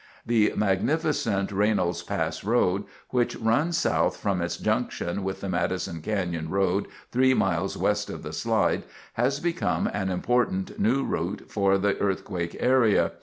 [0.25, 6.49] The magnificent Raynolds Pass road, which runs south from its junction with the Madison Canyon
[6.49, 8.81] road three miles west of the slide,
[9.13, 13.11] has become an important new route to the earthquake area.